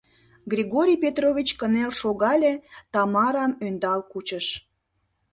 [0.51, 2.53] Григорий Петрович кынел шогале,
[2.93, 4.45] Тамарам ӧндал кучыш...